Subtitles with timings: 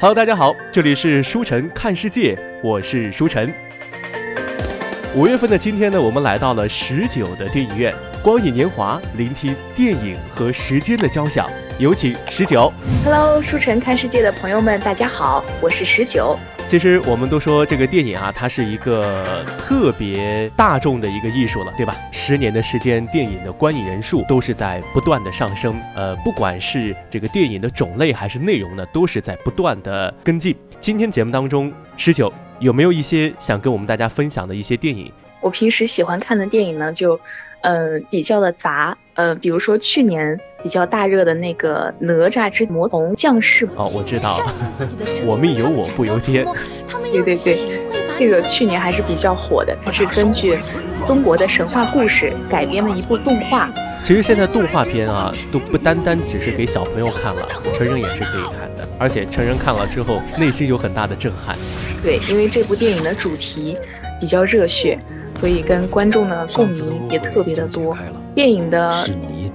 [0.00, 3.52] 好大家好，这里是书晨看世界，我是书晨。
[5.12, 7.92] 五月份的今天呢，我们来到了十九的电影院，
[8.22, 11.50] 光影年华，聆听电影和时间的交响。
[11.78, 12.72] 有请十九。
[13.04, 16.36] Hello，书城看世界的朋友们，大家好，我是十九。
[16.66, 21.94] 其实我们都说这个电影啊，它是一个特别大众的一个艺术了，对吧？
[22.10, 25.80] 十年的时间，电影的观影人数都是在不断的上升。
[25.94, 30.56] 呃，不管是这个电影的种类还是内容呢，都是在不断的跟进。
[30.80, 35.12] 今天节目当中，十九有没有一些想跟我们大家分享的一些电影？
[35.40, 37.18] 我平时喜欢看的电影呢，就，
[37.62, 38.96] 呃，比较的杂。
[39.14, 44.40] 呃，比如说去年比较大热的那个《哪吒之魔童降世》哦，我知道，
[45.26, 46.46] 我命由我不由天。
[47.10, 47.80] 对对对，
[48.16, 50.56] 这个去年还是比较火的，它是根据
[51.04, 53.68] 中国的神话故事改编的一部动画。
[54.04, 61.56] 其实现在动画片啊，都不单单只是给小朋友看了，成人也是可以看的，而且成人看了之后内心有很大的震撼。
[62.04, 63.76] 对，因为这部电影的主题
[64.20, 64.96] 比较热血。
[65.32, 67.96] 所以跟观众的共鸣也特别的多。
[68.34, 68.94] 电影的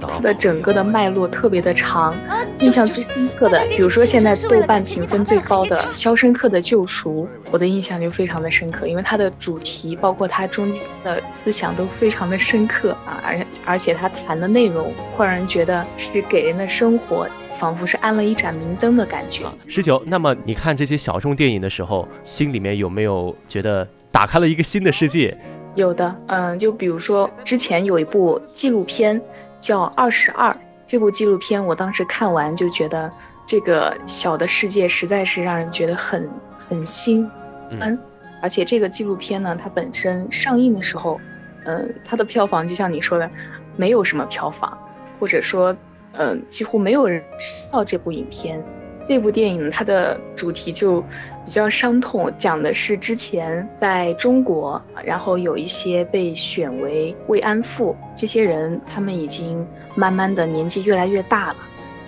[0.00, 2.14] 它的整个的脉络特别的长，
[2.58, 17.26] 印象最深刻的，比如说现在豆瓣评分最高的《肖申克的救赎》，我的印象就非常的深刻，因为它的主题包括它中间的思想都非常的深刻啊，而而且它谈的内容会让人觉得是给人的生活
[17.58, 19.44] 仿佛是安了一盏明灯的感觉。
[19.66, 25.34] 十九，那么你看这些小众电影的时候，心里面有没有觉得打开了一个新的世界？
[25.74, 29.20] 有的，嗯，就比如说之前有一部纪录片
[29.58, 30.50] 叫《二十二》，
[30.86, 33.10] 这部纪录片我当时看完就觉得
[33.46, 36.28] 这个小的世界实在是让人觉得很
[36.68, 37.28] 很新，
[37.70, 37.98] 嗯，
[38.40, 41.20] 而且这个纪录片呢，它本身上映的时候，
[41.64, 43.28] 嗯，它的票房就像你说的，
[43.76, 44.78] 没有什么票房，
[45.18, 45.74] 或者说，
[46.12, 48.62] 嗯，几乎没有人知道这部影片。
[49.06, 51.04] 这部电影它的主题就
[51.44, 61.56] 比较伤痛，讲的是之前在中国，然后有一些被选为慰安妇，这些人他们已经慢慢的年纪越来越大了。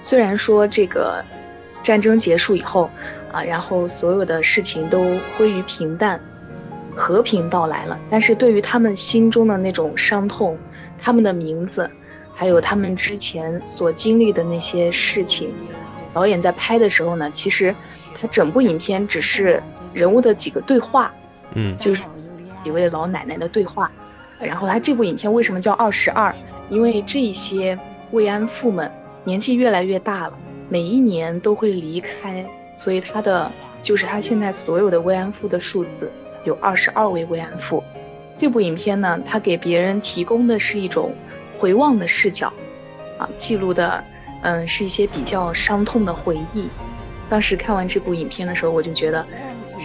[0.00, 1.24] 虽然说这个
[1.80, 2.90] 战争结束以后，
[3.30, 6.20] 啊，然后所有的事情都归于平淡，
[6.96, 10.58] 和平到来了，但是对于他们心中的那种伤痛，
[10.98, 11.88] 他们的名字，
[12.34, 15.54] 还有他们之前所经历的那些事情。
[16.12, 17.74] 导演在拍的时候呢，其实
[18.20, 19.62] 他整部影片只是
[19.92, 21.12] 人物的几个对话，
[21.54, 22.02] 嗯，就是
[22.62, 23.90] 几位老奶奶的对话。
[24.40, 26.34] 然后他这部影片为什么叫二十二？
[26.68, 27.78] 因为这些
[28.10, 28.90] 慰安妇们
[29.24, 30.32] 年纪越来越大了，
[30.68, 32.44] 每一年都会离开，
[32.74, 33.50] 所以他的
[33.82, 36.10] 就是他现在所有的慰安妇的数字
[36.44, 37.82] 有二十二位慰安妇。
[38.36, 41.12] 这部影片呢，它给别人提供的是一种
[41.58, 42.52] 回望的视角，
[43.18, 44.02] 啊，记录的。
[44.42, 46.68] 嗯，是一些比较伤痛的回忆。
[47.28, 49.24] 当时看完这部影片的时候，我就觉得，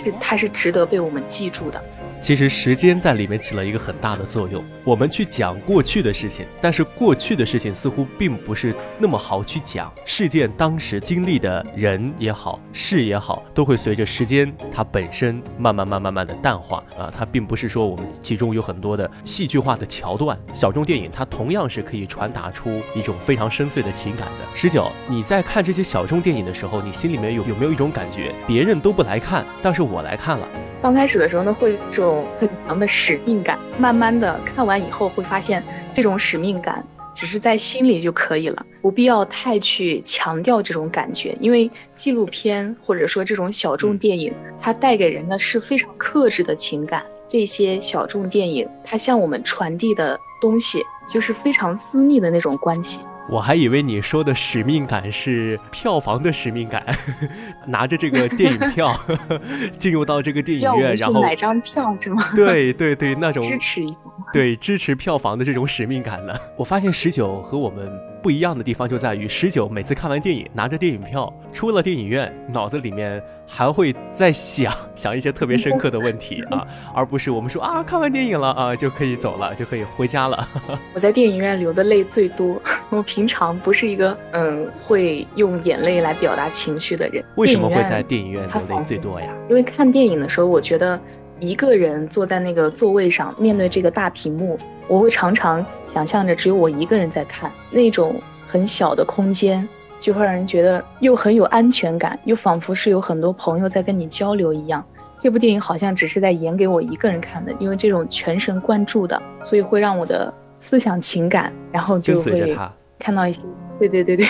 [0.03, 1.83] 是它是值得被我们记住的。
[2.25, 4.65] 其实时间在里面起了一个很大的作用。
[4.83, 9.93] 我们去讲过去的事情，但是过去的事情似乎并不是那么好去讲。
[10.05, 17.13] 事件当时经历的人也好，事也好，都会随着时间它本身慢慢、慢、慢慢的淡化啊。
[17.15, 20.35] 它并不是说我们其中有很多的戏剧化的桥段。
[20.51, 24.45] 小众电影它同样是可以传达出一种非常深邃的情感的。
[24.55, 28.33] 十九，你在看这些小众电影的时候，你心里面有有没有一种感觉？
[28.47, 30.47] 别人都不来看，但是我来看了。
[30.81, 33.57] 刚开始的时候呢，会有一种很强的使命感。
[33.77, 41.35] 慢慢的看完以后，会发现这种使命感只是在心里就可以了，不必要太去强调这种感觉。
[41.39, 47.03] 因为纪录片或者说这种小众电影，它带给人的是非常克制的情感。
[47.27, 53.01] 这些小众电影，它向我们传递的东西，就是非常私密的那种关系。
[53.27, 56.85] 我还以为你说的使命感是票房的使命感，
[57.67, 58.95] 拿着这个电影票
[59.79, 62.23] 进入到这个电影院，然后买张票是吗？
[62.35, 63.99] 对对对，那种支持一下，
[64.31, 66.35] 对支持票房的这种使命感呢。
[66.55, 68.14] 我发现十九和我们。
[68.25, 80.47] 不一样的地方就在于，十九每次看完电影，拿着电影票出了电影院，脑子里面还会在想想一些特别深刻的问题啊，而不是我们说啊，看完电影了啊就可以走了，就可以回家了。
[80.95, 82.59] 我在电影院流的泪最多，
[82.89, 87.23] 我平常不是一个嗯会用眼泪来表达情绪的人。
[87.35, 89.31] 为什么会在电影院流泪最多呀？
[89.49, 90.99] 因为看电影的时候，我觉得。
[91.39, 99.67] 一个人坐在那个座位上，面对这个大屏幕，我会常常想象着只有我一个人在看，那种很小的空间，
[99.99, 104.83] 就会让人觉得又很有安全感，又仿佛是有很多朋友在跟你交流一样。
[105.17, 112.57] 这部电影好像只是在演给我一个人看的，因为这种全神贯注的，所以会让我的思想情感，然后就会
[112.99, 113.45] 看到一些
[113.79, 114.27] 对对对对。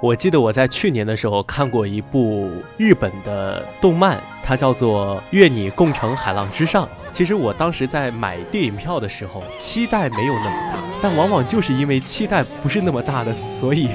[0.00, 6.84] 我记得我在去年的时候看过一部日本的动漫，它叫做《愿你共乘海浪之上》。
[7.12, 13.88] 其实我当时在买电影票的时候，期待没有那么大，但往往就是因为期待不是那么大的，所以。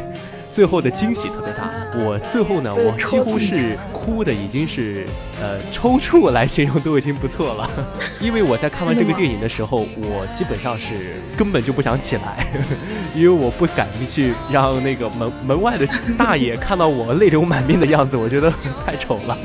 [0.51, 5.05] 最后的惊喜特别大，我最后呢，我几乎是哭的已经是
[5.41, 7.69] 呃抽搐来形容都已经不错了，
[8.19, 12.47] 因为我在看完这个电影的时候，我基本上是根本就不想起来，
[13.15, 15.87] 因为我不敢去让那个门门外的
[16.17, 18.51] 大爷看到我泪流满面的样子，我觉得
[18.85, 19.37] 太丑了，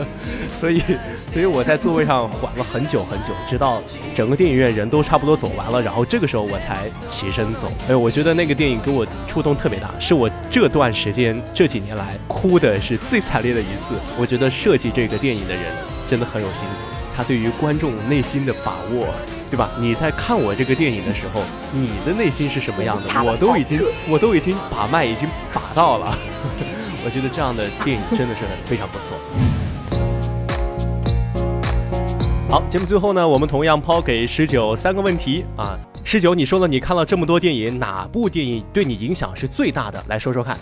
[0.55, 0.82] 所以
[1.29, 3.82] 所以我在座位上缓了很久很久，直到
[4.14, 7.70] 整个电影院人都差不多走完了，然后这个时候我才起身走。
[7.88, 10.85] 哎，我觉得那个电影给我触动特别大，是我这段。
[10.94, 13.94] 时间这几年来哭的是最惨烈的一次。
[14.19, 15.62] 我觉得设计这个电影的人
[16.10, 16.86] 真的很有心思，
[17.16, 19.06] 他对于观众内心的把握，
[19.50, 19.70] 对吧？
[19.78, 21.42] 你在看我这个电影的时候，
[21.72, 23.08] 你的内心是什么样的？
[23.22, 26.19] 我都已经，我都已经把脉已经把到了。
[27.04, 29.16] 我觉得这样的电影真的是非常不错。
[32.50, 35.78] 好，节目最后呢，我们同样抛给十九三个问题啊。
[36.04, 40.02] 十九，你说了你看了这么多电影，哪部电影对你影响是最大的？
[40.08, 40.58] 来说说看。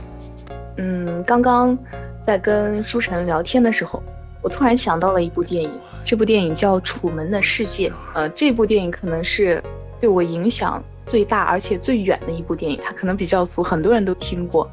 [0.77, 1.77] 嗯，刚刚
[2.25, 4.03] 在跟舒晨聊天的时候，
[4.43, 5.71] 我突然想到了一部电影，
[6.05, 7.89] 这部电影叫《楚门的世界》。
[8.15, 9.63] 呃，这部电影可能是
[10.01, 14.69] 对我影响最大而且最远的一部电影，它可能比较俗，很多人都听过。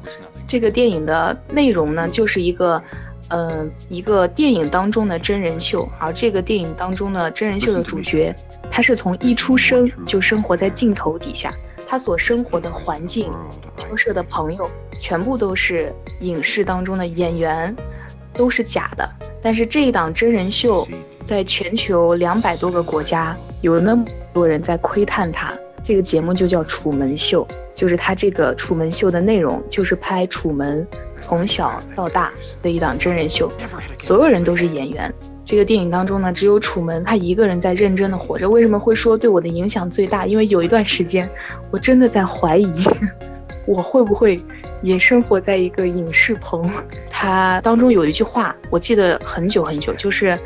[0.46, 2.82] 这个电影的内容呢，就是一个，
[3.28, 8.34] 呃，一个电影当中的真人秀，而这个电影当中的真人秀的主角，
[8.70, 11.52] 他是从一出生就生活在镜头底下。
[11.90, 13.32] 他所生活的环境、
[13.76, 14.70] 交涉的朋友，
[15.00, 17.74] 全部都是影视当中的演员，
[18.32, 19.10] 都是假的。
[19.42, 20.86] 但是这一档真人秀，
[21.24, 25.52] 在全球两百多个国家，有那么多人在窥探他。
[25.82, 27.44] 这个节目就叫《楚门秀》，
[27.74, 30.86] 就是他这个《楚门秀》的内容，就是拍楚门
[31.18, 32.32] 从小到大
[32.62, 33.50] 的一档真人秀，
[33.98, 35.12] 所有人都是演员。
[35.50, 38.48] 这个电影当中呢，只有楚门他一个人在认真的活着。
[38.48, 40.24] 为什么会说对我的影响最大？
[40.24, 41.28] 因为有一段时间，
[41.72, 42.84] 我真的在怀疑，
[43.66, 44.40] 我会不会
[44.80, 46.70] 也生活在一个影视棚。
[47.10, 50.38] 他当中有一句话，我记得很久很久，就是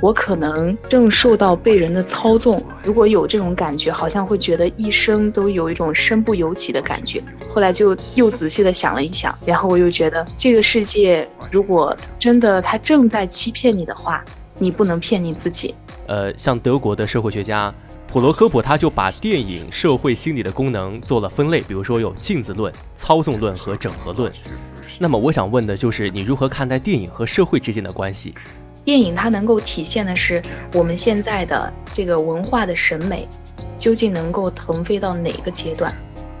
[0.00, 2.64] 我可能正受到被人的操纵。
[2.82, 7.22] 如果有这种感觉，好像会觉得一生都有一种身不由己的感觉。
[7.46, 14.24] 后来就又仔细的想了一想，然后我又觉得这个世界如果真的他正在欺骗你的话。
[14.58, 15.74] 你不能骗你自己。
[16.06, 17.72] 呃，像德国的社会学家
[18.06, 24.32] 普罗科普，他就把电影社会心理的功能做了分类，比如说有镜子论、操纵论和整合论。
[24.98, 28.34] 那么我想问的就是，你如何看待电影和社会之间的关系？
[28.84, 30.40] 电影它能够体现的是
[30.72, 33.28] 我们现在的这个文化的审美，
[33.76, 35.92] 究竟能够腾飞到哪个阶段？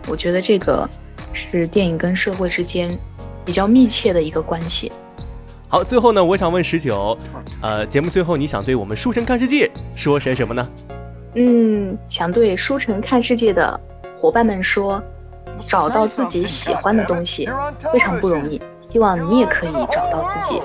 [0.08, 0.88] 我觉得这个
[1.32, 2.96] 是电影跟社会之间
[3.44, 4.92] 比较密切的一个关系。
[5.68, 7.18] 好，最后呢，我想问十九，
[7.60, 10.68] 呃，节目最后你想对我们书城看世界说些什么呢？
[11.34, 13.78] 嗯，想对书城看世界的
[14.16, 15.02] 伙伴们说，
[15.66, 17.48] 找到自己喜欢的东西
[17.92, 20.62] 非常不容易，希望你也可以找到自己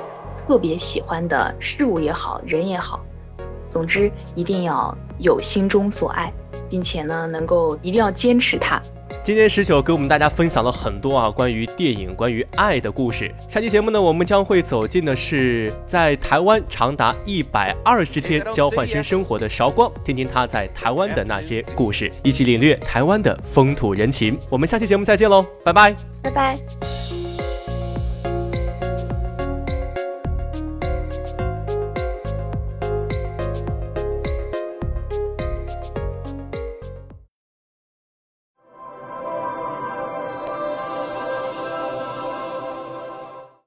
[0.47, 2.99] 特别喜欢的事物也好，人也好，
[3.67, 6.31] 总之一定要有心中所爱，
[6.71, 8.81] 并且呢，能够一定要坚持它。
[9.23, 13.29] 今天十九给我们大家分享了很多啊关于电影、关于爱的故事。
[13.47, 24.39] 下期节目呢，我们将会走进的是在台湾长达一百二十天交换生生活的韶光，听听他在台湾的那些故事，一起领略台湾的风土人情。
[24.49, 27.10] 我们下期节目再见喽，拜拜，拜拜。